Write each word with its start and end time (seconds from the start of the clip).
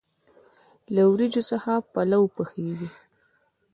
له 0.93 1.01
وریجو 1.11 1.41
څخه 1.51 1.71
پلو 1.93 2.21
پخیږي. 2.35 2.89